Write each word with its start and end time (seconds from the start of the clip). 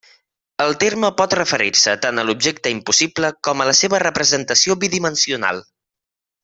El 0.63 0.71
terme 0.83 1.11
pot 1.19 1.35
referir-se 1.39 1.93
tant 2.07 2.21
a 2.21 2.25
l'objecte 2.29 2.73
impossible 2.79 3.33
com 3.49 3.61
a 3.67 3.71
la 3.73 3.79
seva 3.83 4.01
representació 4.09 4.81
bidimensional. 4.87 5.67